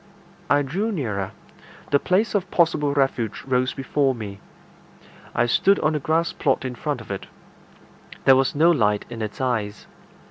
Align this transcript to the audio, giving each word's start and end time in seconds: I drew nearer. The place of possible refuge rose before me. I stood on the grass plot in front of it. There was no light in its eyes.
I 0.49 0.63
drew 0.63 0.91
nearer. 0.91 1.31
The 1.91 1.99
place 1.99 2.33
of 2.33 2.49
possible 2.49 2.91
refuge 2.91 3.43
rose 3.45 3.75
before 3.75 4.15
me. 4.15 4.39
I 5.35 5.45
stood 5.45 5.77
on 5.81 5.93
the 5.93 5.99
grass 5.99 6.33
plot 6.33 6.65
in 6.65 6.73
front 6.73 7.01
of 7.01 7.11
it. 7.11 7.27
There 8.25 8.35
was 8.35 8.55
no 8.55 8.71
light 8.71 9.05
in 9.11 9.21
its 9.21 9.39
eyes. 9.39 9.85